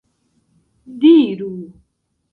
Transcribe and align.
diru 0.99 1.51